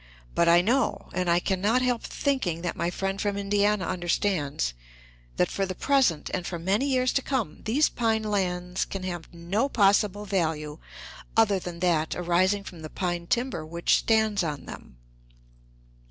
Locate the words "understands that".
3.85-5.51